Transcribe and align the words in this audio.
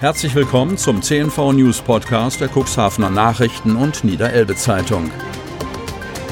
Herzlich 0.00 0.34
willkommen 0.36 0.78
zum 0.78 1.02
CNV 1.02 1.54
News 1.54 1.80
Podcast 1.80 2.40
der 2.40 2.48
Cuxhavener 2.48 3.10
Nachrichten 3.10 3.74
und 3.74 4.04
Niederelbe 4.04 4.54
Zeitung. 4.54 5.10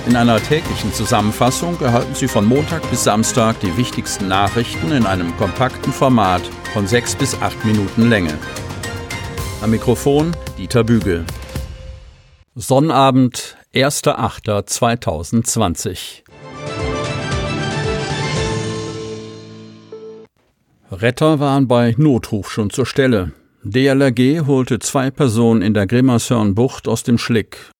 In 0.06 0.14
einer 0.14 0.40
täglichen 0.40 0.92
Zusammenfassung 0.92 1.80
erhalten 1.80 2.14
Sie 2.14 2.28
von 2.28 2.44
Montag 2.44 2.88
bis 2.90 3.02
Samstag 3.02 3.58
die 3.58 3.76
wichtigsten 3.76 4.28
Nachrichten 4.28 4.92
in 4.92 5.04
einem 5.04 5.36
kompakten 5.36 5.92
Format 5.92 6.42
von 6.72 6.86
sechs 6.86 7.16
bis 7.16 7.42
acht 7.42 7.64
Minuten 7.64 8.08
Länge. 8.08 8.38
Am 9.60 9.72
Mikrofon 9.72 10.30
Dieter 10.56 10.84
Bügel. 10.84 11.24
Sonnabend, 12.54 13.56
1.8.2020. 13.74 16.22
Retter 20.92 21.40
waren 21.40 21.66
bei 21.66 21.96
Notruf 21.98 22.52
schon 22.52 22.70
zur 22.70 22.86
Stelle. 22.86 23.32
DLRG 23.68 24.46
holte 24.46 24.78
zwei 24.78 25.10
Personen 25.10 25.60
in 25.60 25.74
der 25.74 25.88
Grimmershörnbucht 25.88 26.86
aus 26.86 27.02
dem 27.02 27.18
Schlick. 27.18 27.72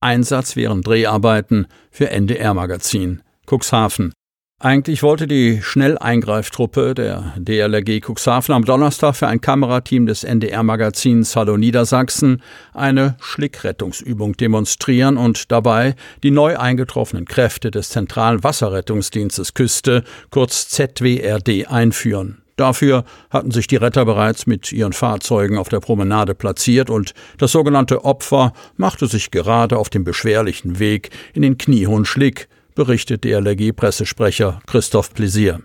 Einsatz 0.00 0.56
während 0.56 0.86
Dreharbeiten 0.86 1.66
für 1.90 2.08
NDR-Magazin. 2.08 3.20
Cuxhaven. 3.46 4.14
Eigentlich 4.58 5.02
wollte 5.02 5.26
die 5.26 5.60
Schnelleingreiftruppe 5.60 6.94
der 6.94 7.34
DLRG 7.36 8.00
Cuxhaven 8.00 8.54
am 8.54 8.64
Donnerstag 8.64 9.16
für 9.16 9.26
ein 9.26 9.42
Kamerateam 9.42 10.06
des 10.06 10.24
NDR-Magazins 10.24 11.36
Hallo 11.36 11.58
Niedersachsen 11.58 12.42
eine 12.72 13.18
Schlickrettungsübung 13.20 14.38
demonstrieren 14.38 15.18
und 15.18 15.52
dabei 15.52 15.94
die 16.22 16.30
neu 16.30 16.56
eingetroffenen 16.56 17.26
Kräfte 17.26 17.70
des 17.70 17.90
Zentralen 17.90 18.42
Wasserrettungsdienstes 18.42 19.52
Küste, 19.52 20.04
kurz 20.30 20.70
ZWRD, 20.70 21.66
einführen. 21.68 22.45
Dafür 22.56 23.04
hatten 23.30 23.50
sich 23.50 23.66
die 23.66 23.76
Retter 23.76 24.04
bereits 24.06 24.46
mit 24.46 24.72
ihren 24.72 24.94
Fahrzeugen 24.94 25.58
auf 25.58 25.68
der 25.68 25.80
Promenade 25.80 26.34
platziert 26.34 26.88
und 26.88 27.12
das 27.38 27.52
sogenannte 27.52 28.04
Opfer 28.04 28.52
machte 28.76 29.06
sich 29.06 29.30
gerade 29.30 29.78
auf 29.78 29.90
dem 29.90 30.04
beschwerlichen 30.04 30.78
Weg 30.78 31.10
in 31.34 31.42
den 31.42 31.58
kniehohen 31.58 32.06
Schlick, 32.06 32.48
berichtet 32.74 33.24
DLRG-Pressesprecher 33.24 34.60
Christoph 34.66 35.12
Pläsier. 35.12 35.60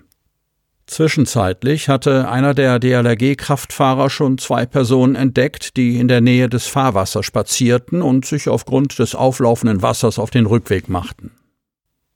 Zwischenzeitlich 0.88 1.88
hatte 1.88 2.30
einer 2.30 2.54
der 2.54 2.78
DLRG-Kraftfahrer 2.78 4.10
schon 4.10 4.38
zwei 4.38 4.66
Personen 4.66 5.16
entdeckt, 5.16 5.78
die 5.78 5.98
in 5.98 6.10
der 6.10 6.20
Nähe 6.20 6.50
des 6.50 6.68
Fahrwassers 6.68 7.26
spazierten 7.26 8.02
und 8.02 8.26
sich 8.26 8.50
aufgrund 8.50 9.00
des 9.00 9.16
auflaufenden 9.16 9.82
Wassers 9.82 10.20
auf 10.20 10.32
den 10.32 10.46
Rückweg 10.46 10.90
machten. 10.90 11.32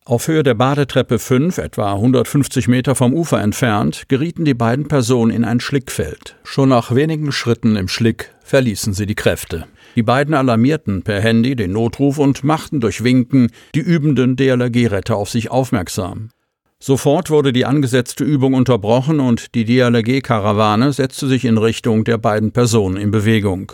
Auf 0.07 0.27
Höhe 0.27 0.43
der 0.43 0.53
Badetreppe 0.53 1.17
5, 1.17 1.57
etwa 1.57 1.93
150 1.93 2.67
Meter 2.67 2.93
vom 2.93 3.15
Ufer 3.15 3.41
entfernt, 3.41 4.03
gerieten 4.07 4.45
die 4.45 4.53
beiden 4.53 4.87
Personen 4.87 5.31
in 5.31 5.43
ein 5.43 5.59
Schlickfeld. 5.59 6.35
Schon 6.43 6.69
nach 6.69 6.93
wenigen 6.93 7.31
Schritten 7.31 7.75
im 7.75 7.87
Schlick 7.87 8.31
verließen 8.43 8.93
sie 8.93 9.07
die 9.07 9.15
Kräfte. 9.15 9.65
Die 9.95 10.03
beiden 10.03 10.35
alarmierten 10.35 11.01
per 11.01 11.19
Handy 11.21 11.55
den 11.55 11.71
Notruf 11.71 12.19
und 12.19 12.43
machten 12.43 12.81
durch 12.81 13.03
Winken 13.03 13.49
die 13.73 13.79
übenden 13.79 14.35
DLRG-Retter 14.35 15.15
auf 15.15 15.31
sich 15.31 15.49
aufmerksam. 15.49 16.29
Sofort 16.77 17.31
wurde 17.31 17.51
die 17.51 17.65
angesetzte 17.65 18.23
Übung 18.23 18.53
unterbrochen 18.53 19.19
und 19.19 19.55
die 19.55 19.65
DLRG-Karawane 19.65 20.93
setzte 20.93 21.25
sich 21.25 21.45
in 21.45 21.57
Richtung 21.57 22.03
der 22.03 22.19
beiden 22.19 22.51
Personen 22.51 22.97
in 22.97 23.09
Bewegung. 23.09 23.71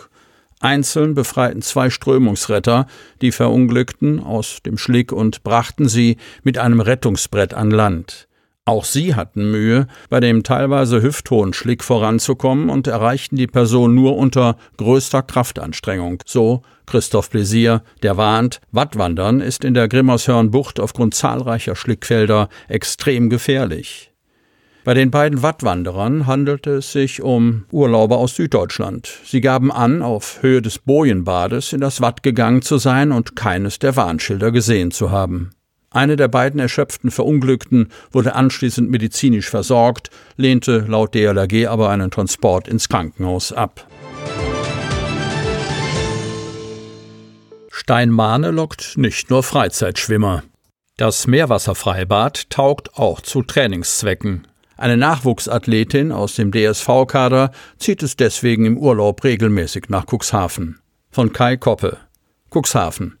Einzeln 0.62 1.14
befreiten 1.14 1.62
zwei 1.62 1.90
Strömungsretter 1.90 2.86
die 3.20 3.32
Verunglückten 3.32 4.20
aus 4.20 4.58
dem 4.64 4.78
Schlick 4.78 5.12
und 5.12 5.42
brachten 5.42 5.88
sie 5.88 6.16
mit 6.42 6.58
einem 6.58 6.80
Rettungsbrett 6.80 7.54
an 7.54 7.70
Land. 7.70 8.28
Auch 8.64 8.84
sie 8.84 9.16
hatten 9.16 9.50
Mühe, 9.50 9.88
bei 10.08 10.20
dem 10.20 10.44
teilweise 10.44 11.02
hüfthohen 11.02 11.52
Schlick 11.52 11.82
voranzukommen 11.82 12.70
und 12.70 12.86
erreichten 12.86 13.34
die 13.34 13.48
Person 13.48 13.96
nur 13.96 14.16
unter 14.16 14.56
größter 14.76 15.22
Kraftanstrengung. 15.22 16.22
So 16.26 16.62
Christoph 16.86 17.30
Pläsier, 17.30 17.82
der 18.04 18.16
warnt, 18.16 18.60
Wattwandern 18.70 19.40
ist 19.40 19.64
in 19.64 19.74
der 19.74 19.88
Grimmershörnbucht 19.88 20.78
aufgrund 20.78 21.14
zahlreicher 21.14 21.74
Schlickfelder 21.74 22.48
extrem 22.68 23.30
gefährlich. 23.30 24.11
Bei 24.84 24.94
den 24.94 25.12
beiden 25.12 25.42
Wattwanderern 25.42 26.26
handelte 26.26 26.72
es 26.78 26.90
sich 26.90 27.22
um 27.22 27.66
Urlauber 27.70 28.18
aus 28.18 28.34
Süddeutschland. 28.34 29.20
Sie 29.24 29.40
gaben 29.40 29.70
an, 29.70 30.02
auf 30.02 30.42
Höhe 30.42 30.60
des 30.60 30.80
Bojenbades 30.80 31.72
in 31.72 31.80
das 31.80 32.00
Watt 32.00 32.24
gegangen 32.24 32.62
zu 32.62 32.78
sein 32.78 33.12
und 33.12 33.36
keines 33.36 33.78
der 33.78 33.94
Warnschilder 33.94 34.50
gesehen 34.50 34.90
zu 34.90 35.12
haben. 35.12 35.50
Eine 35.90 36.16
der 36.16 36.26
beiden 36.26 36.58
erschöpften 36.58 37.12
Verunglückten 37.12 37.90
wurde 38.10 38.34
anschließend 38.34 38.90
medizinisch 38.90 39.48
versorgt, 39.48 40.10
lehnte 40.36 40.78
laut 40.88 41.14
DLRG 41.14 41.68
aber 41.68 41.90
einen 41.90 42.10
Transport 42.10 42.66
ins 42.66 42.88
Krankenhaus 42.88 43.52
ab. 43.52 43.86
Steinmahne 47.70 48.50
lockt 48.50 48.96
nicht 48.96 49.30
nur 49.30 49.44
Freizeitschwimmer. 49.44 50.42
Das 50.96 51.28
Meerwasserfreibad 51.28 52.50
taugt 52.50 52.96
auch 52.96 53.20
zu 53.20 53.42
Trainingszwecken. 53.42 54.48
Eine 54.76 54.96
Nachwuchsathletin 54.96 56.12
aus 56.12 56.34
dem 56.34 56.50
DSV-Kader 56.52 57.50
zieht 57.78 58.02
es 58.02 58.16
deswegen 58.16 58.64
im 58.64 58.78
Urlaub 58.78 59.22
regelmäßig 59.24 59.88
nach 59.88 60.06
Cuxhaven. 60.06 60.80
Von 61.10 61.32
Kai 61.32 61.56
Koppe. 61.56 61.98
Cuxhaven. 62.50 63.18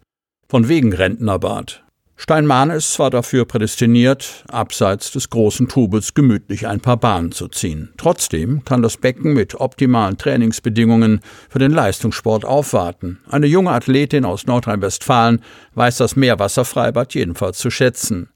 Von 0.48 0.68
wegen 0.68 0.92
Rentnerbad. 0.92 1.82
Steinmahne 2.22 2.76
ist 2.76 2.92
zwar 2.92 3.10
dafür 3.10 3.46
prädestiniert, 3.46 4.44
abseits 4.48 5.10
des 5.10 5.28
großen 5.28 5.66
Trubels 5.66 6.14
gemütlich 6.14 6.68
ein 6.68 6.78
paar 6.78 6.96
Bahnen 6.96 7.32
zu 7.32 7.48
ziehen. 7.48 7.92
Trotzdem 7.96 8.64
kann 8.64 8.80
das 8.80 8.96
Becken 8.96 9.32
mit 9.32 9.56
optimalen 9.56 10.18
Trainingsbedingungen 10.18 11.20
für 11.48 11.58
den 11.58 11.72
Leistungssport 11.72 12.44
aufwarten. 12.44 13.18
Eine 13.28 13.46
junge 13.46 13.72
Athletin 13.72 14.24
aus 14.24 14.46
Nordrhein-Westfalen 14.46 15.42
weiß 15.74 15.96
das 15.96 16.14
Meerwasserfreibad 16.14 17.12
jedenfalls 17.14 17.58
zu 17.58 17.70
schätzen. 17.70 18.28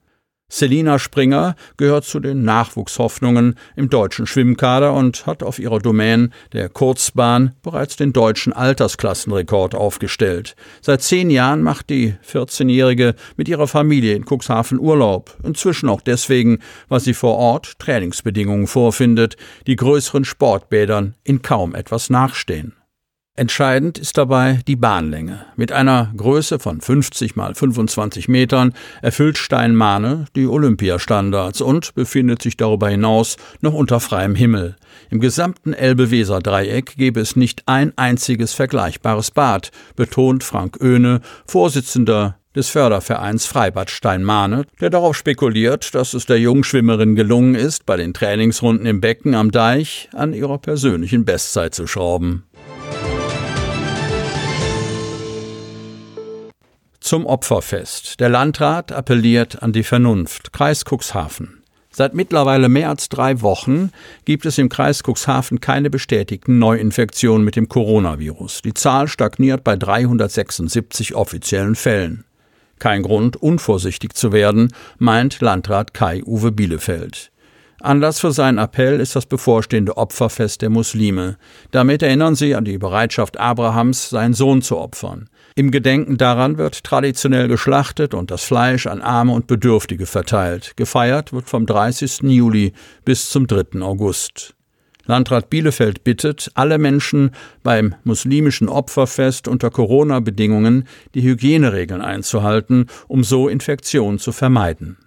Selina 0.49 1.01
Springer 1.01 1.57
gehört 1.77 2.05
zu 2.05 2.21
den 2.21 2.45
Nachwuchshoffnungen 2.45 3.57
im 3.75 3.91
deutschen 3.91 4.29
Schwimmkader 4.29 4.93
und 4.93 5.27
hat 5.27 5.43
auf 5.43 5.59
ihrer 5.59 5.81
Domain 5.81 6.33
der 6.53 6.69
Kurzbahn 6.69 7.53
bereits 7.62 7.97
den 7.97 8.12
deutschen 8.12 8.53
Altersklassenrekord 8.53 9.75
aufgestellt. 9.75 10.55
Seit 10.81 11.03
zehn 11.03 11.31
Jahren 11.31 11.62
macht 11.62 11.91
die 11.91 12.15
14-Jährige 12.25 13.17
mit 13.37 13.49
ihrer 13.49 13.67
Familie 13.67 14.15
in 14.15 14.25
Cuxhaven 14.25 14.79
Urlaub. 14.79 15.37
Inzwischen 15.43 15.89
auch 15.89 16.01
deswegen, 16.01 16.61
weil 16.89 17.01
sie 17.01 17.15
vor 17.15 17.37
Ort 17.37 17.81
Trainingsbedingungen 17.81 18.69
vorfindet, 18.69 19.37
die 19.67 19.75
größeren 19.75 20.25
Sportbädern 20.25 21.17
in 21.25 21.43
kaum 21.43 21.75
etwas 21.75 22.09
nachstehen. 22.09 22.73
Entscheidend 23.38 23.98
ist 23.98 24.16
dabei 24.16 24.60
die 24.66 24.76
Bahnlänge. 24.76 25.44
Mit 25.56 25.70
einer 25.70 26.10
Größe 26.16 26.58
von 26.58 26.80
50 26.80 27.36
mal 27.36 27.54
25 27.54 28.28
Metern 28.28 28.72
erfüllt 29.02 29.36
Steinmahne 29.36 30.24
die 30.34 30.47
Olympiastandards 30.47 31.60
und 31.60 31.94
befindet 31.94 32.41
sich 32.41 32.56
darüber 32.56 32.88
hinaus 32.88 33.36
noch 33.60 33.74
unter 33.74 34.00
freiem 34.00 34.34
Himmel. 34.34 34.76
Im 35.10 35.20
gesamten 35.20 35.74
Elbe-Weser-Dreieck 35.74 36.97
gäbe 36.97 37.20
es 37.20 37.36
nicht 37.36 37.64
ein 37.66 37.92
einziges 37.97 38.54
vergleichbares 38.54 39.32
Bad, 39.32 39.70
betont 39.97 40.42
Frank 40.42 40.78
Oehne, 40.80 41.20
Vorsitzender 41.47 42.38
des 42.54 42.70
Fördervereins 42.70 43.44
Freibad 43.44 43.91
Steinmahne, 43.91 44.64
der 44.80 44.88
darauf 44.88 45.14
spekuliert, 45.14 45.94
dass 45.94 46.14
es 46.14 46.24
der 46.24 46.41
Jungschwimmerin 46.41 47.14
gelungen 47.14 47.54
ist, 47.54 47.84
bei 47.84 47.98
den 47.98 48.14
Trainingsrunden 48.14 48.86
im 48.86 49.03
Becken 49.03 49.34
am 49.34 49.50
Deich 49.50 50.08
an 50.14 50.32
ihrer 50.32 50.56
persönlichen 50.56 51.26
Bestzeit 51.26 51.74
zu 51.74 51.86
schrauben. 51.86 52.44
Zum 57.06 57.25
Opferfest. 57.25 58.19
Der 58.19 58.28
Landrat 58.28 58.91
appelliert 58.91 59.62
an 59.62 59.72
die 59.72 59.84
Vernunft. 59.84 60.53
Kreis 60.53 60.83
Cuxhaven. 60.84 61.62
Seit 61.93 62.15
mittlerweile 62.15 62.69
mehr 62.69 62.89
als 62.89 63.09
drei 63.09 63.43
Wochen 63.43 63.93
gibt 64.25 64.44
es 64.44 64.59
im 64.59 64.69
Kreis 64.69 65.05
Cuxhaven 65.06 65.61
keine 65.61 65.89
bestätigten 65.89 66.59
Neuinfektionen 66.59 67.45
mit 67.45 67.54
dem 67.54 67.69
Coronavirus. 67.69 68.63
Die 68.63 68.75
Zahl 68.75 69.07
stagniert 69.07 69.63
bei 69.63 69.77
376 69.77 71.15
offiziellen 71.15 71.77
Fällen. 71.77 72.25
Kein 72.80 73.03
Grund, 73.03 73.36
unvorsichtig 73.36 74.15
zu 74.15 74.33
werden, 74.33 74.72
meint 74.98 75.41
Landrat 75.41 75.95
Kai-Uwe 75.95 76.51
Bielefeld. 76.51 77.30
Anlass 77.80 78.19
für 78.19 78.33
seinen 78.33 78.59
Appell 78.59 78.98
ist 78.98 79.15
das 79.15 79.27
bevorstehende 79.27 79.97
Opferfest 79.97 80.60
der 80.60 80.71
Muslime. 80.71 81.36
Damit 81.71 82.03
erinnern 82.03 82.34
sie 82.34 82.57
an 82.57 82.65
die 82.65 82.78
Bereitschaft 82.78 83.39
Abrahams, 83.39 84.10
seinen 84.10 84.34
Sohn 84.34 84.60
zu 84.60 84.77
opfern. 84.77 85.28
Im 85.58 85.70
Gedenken 85.70 86.18
daran 86.18 86.58
wird 86.58 86.84
traditionell 86.84 87.48
geschlachtet 87.48 88.12
und 88.12 88.30
das 88.30 88.44
Fleisch 88.44 88.86
an 88.86 89.00
Arme 89.00 89.32
und 89.32 89.47
Bedürftige 89.47 90.04
verteilt. 90.04 90.74
Gefeiert 90.76 91.32
wird 91.32 91.48
vom 91.48 91.64
30. 91.64 92.24
Juli 92.24 92.74
bis 93.06 93.30
zum 93.30 93.47
3. 93.47 93.80
August. 93.80 94.54
Landrat 95.06 95.48
Bielefeld 95.48 96.04
bittet, 96.04 96.50
alle 96.53 96.76
Menschen 96.76 97.30
beim 97.62 97.94
muslimischen 98.04 98.68
Opferfest 98.68 99.48
unter 99.48 99.70
Corona-Bedingungen 99.70 100.86
die 101.14 101.22
Hygieneregeln 101.22 102.03
einzuhalten, 102.03 102.88
um 103.08 103.24
so 103.24 103.48
Infektionen 103.48 104.18
zu 104.18 104.32
vermeiden. 104.32 104.98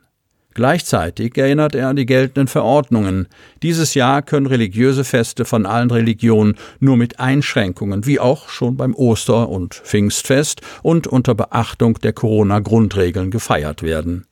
Gleichzeitig 0.59 1.37
erinnert 1.37 1.73
er 1.73 1.87
an 1.87 1.95
die 1.95 2.05
geltenden 2.05 2.49
Verordnungen. 2.49 3.29
Dieses 3.63 3.93
Jahr 3.93 4.21
können 4.21 4.45
religiöse 4.45 5.05
Feste 5.05 5.45
von 5.45 5.65
allen 5.65 5.89
Religionen 5.89 6.55
nur 6.81 6.97
mit 6.97 7.17
Einschränkungen, 7.17 8.05
wie 8.05 8.19
auch 8.19 8.49
schon 8.49 8.75
beim 8.75 8.93
Oster- 8.93 9.47
und 9.47 9.75
Pfingstfest 9.75 10.59
und 10.83 11.07
unter 11.07 11.33
Beachtung 11.33 11.93
der 12.03 12.11
Corona-Grundregeln 12.11 13.31
gefeiert 13.31 13.83
werden. 13.83 14.25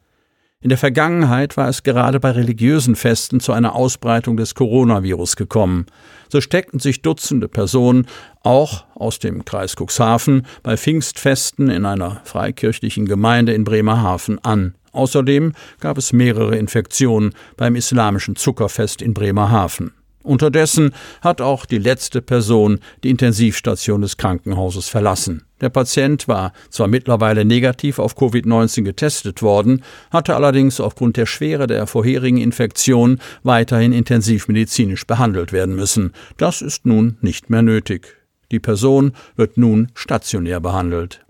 In 0.59 0.67
der 0.67 0.77
Vergangenheit 0.77 1.55
war 1.55 1.69
es 1.69 1.83
gerade 1.83 2.19
bei 2.19 2.31
religiösen 2.31 2.97
Festen 2.97 3.39
zu 3.39 3.53
einer 3.53 3.73
Ausbreitung 3.73 4.35
des 4.35 4.53
Coronavirus 4.53 5.37
gekommen. 5.37 5.85
So 6.27 6.41
steckten 6.41 6.81
sich 6.81 7.01
Dutzende 7.01 7.47
Personen, 7.47 8.05
auch 8.43 8.83
aus 8.95 9.19
dem 9.19 9.45
Kreis 9.45 9.75
Cuxhaven, 9.79 10.45
bei 10.61 10.75
Pfingstfesten 10.75 11.69
in 11.69 11.85
einer 11.85 12.19
freikirchlichen 12.25 13.05
Gemeinde 13.05 13.53
in 13.53 13.63
Bremerhaven 13.63 14.43
an. 14.43 14.73
Außerdem 14.97 15.53
gab 15.79 15.99
es 15.99 16.11
mehrere 16.11 16.57
Infektionen 16.57 17.33
beim 17.55 17.75
islamischen 17.75 18.35
Zuckerfest 18.35 19.03
in 19.03 19.13
Bremerhaven. 19.13 19.93
Unterdessen 20.23 20.91
hat 21.21 21.39
auch 21.39 21.67
die 21.67 21.77
letzte 21.77 22.21
Person 22.21 22.79
die 23.03 23.11
Intensivstation 23.11 24.01
des 24.01 24.17
Krankenhauses 24.17 24.89
verlassen. 24.89 25.43
Der 25.61 25.69
Patient 25.69 26.27
war 26.27 26.51
zwar 26.71 26.87
mittlerweile 26.87 27.45
negativ 27.45 27.99
auf 27.99 28.17
Covid-19 28.17 28.83
getestet 28.83 29.43
worden, 29.43 29.83
hatte 30.11 30.35
allerdings 30.35 30.79
aufgrund 30.79 31.15
der 31.15 31.27
Schwere 31.27 31.67
der 31.67 31.85
vorherigen 31.85 32.37
Infektion 32.37 33.19
weiterhin 33.43 33.93
intensivmedizinisch 33.93 35.05
behandelt 35.05 35.53
werden 35.53 35.75
müssen. 35.75 36.11
Das 36.37 36.63
ist 36.63 36.87
nun 36.87 37.17
nicht 37.21 37.51
mehr 37.51 37.61
nötig. 37.61 38.17
Die 38.51 38.59
Person 38.59 39.11
wird 39.35 39.57
nun 39.57 39.89
stationär 39.93 40.59
behandelt. 40.59 41.21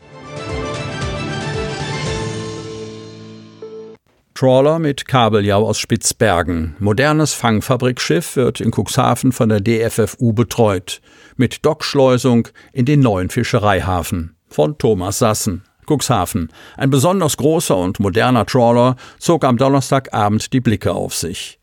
Trawler 4.37 4.77
mit 4.77 5.07
Kabeljau 5.07 5.67
aus 5.67 5.79
Spitzbergen. 5.79 6.75
Modernes 6.77 7.33
Fangfabrikschiff 7.33 8.35
wird 8.35 8.61
in 8.61 8.69
Cuxhaven 8.69 9.31
von 9.31 9.49
der 9.49 9.61
DFFU 9.61 10.31
betreut. 10.31 11.01
Mit 11.37 11.65
Dockschleusung 11.65 12.47
in 12.71 12.85
den 12.85 12.99
neuen 12.99 13.31
Fischereihafen. 13.31 14.35
Von 14.47 14.77
Thomas 14.77 15.17
Sassen. 15.17 15.63
Cuxhaven. 15.87 16.51
Ein 16.75 16.91
besonders 16.91 17.37
großer 17.37 17.75
und 17.75 17.99
moderner 17.99 18.45
Trawler 18.45 18.95
zog 19.17 19.43
am 19.43 19.57
Donnerstagabend 19.57 20.53
die 20.53 20.61
Blicke 20.61 20.93
auf 20.93 21.15
sich. 21.15 21.59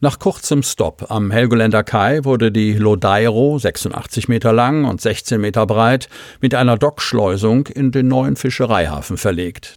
Nach 0.00 0.18
kurzem 0.18 0.64
Stopp 0.64 1.08
am 1.08 1.30
Helgoländer 1.30 1.84
Kai 1.84 2.24
wurde 2.24 2.50
die 2.50 2.72
Lodairo, 2.72 3.60
86 3.60 4.26
Meter 4.26 4.52
lang 4.52 4.86
und 4.86 5.00
16 5.00 5.40
Meter 5.40 5.68
breit, 5.68 6.08
mit 6.40 6.52
einer 6.52 6.76
Dockschleusung 6.76 7.68
in 7.68 7.92
den 7.92 8.08
neuen 8.08 8.34
Fischereihafen 8.34 9.18
verlegt. 9.18 9.76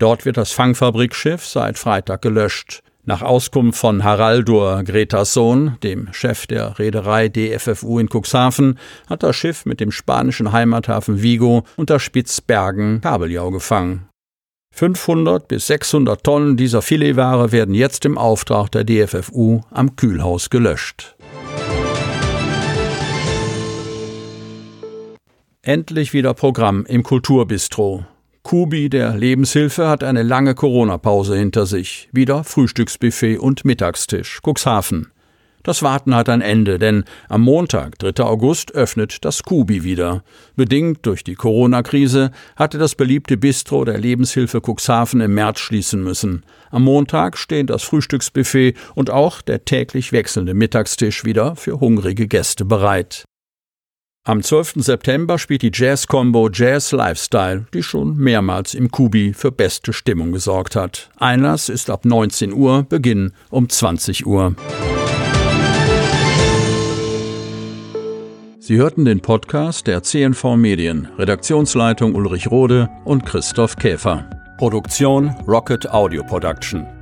Dort 0.00 0.24
wird 0.24 0.38
das 0.38 0.50
Fangfabrikschiff 0.52 1.46
seit 1.46 1.78
Freitag 1.78 2.22
gelöscht. 2.22 2.82
Nach 3.04 3.20
Auskunft 3.20 3.78
von 3.78 4.02
Haraldur 4.02 4.82
Sohn, 5.24 5.76
dem 5.82 6.10
Chef 6.14 6.46
der 6.46 6.78
Reederei 6.78 7.28
DFFU 7.28 7.98
in 7.98 8.08
Cuxhaven, 8.08 8.78
hat 9.10 9.22
das 9.22 9.36
Schiff 9.36 9.66
mit 9.66 9.78
dem 9.78 9.92
spanischen 9.92 10.52
Heimathafen 10.52 11.20
Vigo 11.20 11.64
unter 11.76 12.00
Spitzbergen 12.00 13.02
Kabeljau 13.02 13.50
gefangen. 13.50 14.08
500 14.74 15.46
bis 15.46 15.66
600 15.66 16.24
Tonnen 16.24 16.56
dieser 16.56 16.80
Filetware 16.80 17.52
werden 17.52 17.74
jetzt 17.74 18.06
im 18.06 18.16
Auftrag 18.16 18.70
der 18.70 18.84
DFFU 18.84 19.60
am 19.70 19.96
Kühlhaus 19.96 20.48
gelöscht. 20.48 21.14
Endlich 25.60 26.14
wieder 26.14 26.32
Programm 26.32 26.86
im 26.86 27.02
Kulturbistro. 27.02 28.06
Kubi 28.50 28.90
der 28.90 29.16
Lebenshilfe 29.16 29.86
hat 29.86 30.02
eine 30.02 30.24
lange 30.24 30.56
Corona-Pause 30.56 31.36
hinter 31.36 31.66
sich. 31.66 32.08
Wieder 32.10 32.42
Frühstücksbuffet 32.42 33.38
und 33.38 33.64
Mittagstisch. 33.64 34.40
Cuxhaven. 34.44 35.12
Das 35.62 35.84
Warten 35.84 36.16
hat 36.16 36.28
ein 36.28 36.40
Ende, 36.40 36.80
denn 36.80 37.04
am 37.28 37.42
Montag, 37.42 37.96
3. 38.00 38.24
August, 38.24 38.74
öffnet 38.74 39.24
das 39.24 39.44
Kubi 39.44 39.84
wieder. 39.84 40.24
Bedingt 40.56 41.06
durch 41.06 41.22
die 41.22 41.36
Corona-Krise 41.36 42.32
hatte 42.56 42.78
das 42.78 42.96
beliebte 42.96 43.36
Bistro 43.36 43.84
der 43.84 43.98
Lebenshilfe 43.98 44.60
Cuxhaven 44.60 45.20
im 45.20 45.32
März 45.32 45.60
schließen 45.60 46.02
müssen. 46.02 46.42
Am 46.72 46.82
Montag 46.82 47.38
stehen 47.38 47.68
das 47.68 47.84
Frühstücksbuffet 47.84 48.74
und 48.96 49.10
auch 49.10 49.42
der 49.42 49.64
täglich 49.64 50.10
wechselnde 50.10 50.54
Mittagstisch 50.54 51.24
wieder 51.24 51.54
für 51.54 51.78
hungrige 51.78 52.26
Gäste 52.26 52.64
bereit. 52.64 53.26
Am 54.24 54.42
12. 54.42 54.74
September 54.76 55.38
spielt 55.38 55.62
die 55.62 55.70
Jazz-Combo 55.72 56.50
Jazz 56.52 56.92
Lifestyle, 56.92 57.64
die 57.72 57.82
schon 57.82 58.18
mehrmals 58.18 58.74
im 58.74 58.90
Kubi 58.90 59.32
für 59.32 59.50
beste 59.50 59.94
Stimmung 59.94 60.30
gesorgt 60.32 60.76
hat. 60.76 61.08
Einlass 61.16 61.70
ist 61.70 61.88
ab 61.88 62.04
19 62.04 62.52
Uhr, 62.52 62.82
Beginn 62.82 63.32
um 63.48 63.70
20 63.70 64.26
Uhr. 64.26 64.54
Sie 68.58 68.76
hörten 68.76 69.06
den 69.06 69.20
Podcast 69.20 69.86
der 69.86 70.02
CNV 70.02 70.54
Medien, 70.54 71.08
Redaktionsleitung 71.16 72.14
Ulrich 72.14 72.50
Rode 72.50 72.90
und 73.06 73.24
Christoph 73.24 73.76
Käfer. 73.76 74.28
Produktion 74.58 75.30
Rocket 75.48 75.90
Audio 75.90 76.22
Production. 76.24 76.99